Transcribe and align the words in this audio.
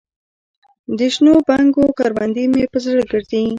دشنو 0.99 1.33
بنګو 1.47 1.85
کروندې 1.97 2.43
مې 2.51 2.63
په 2.71 2.77
زړه 2.85 3.01
ګرځي 3.11 3.41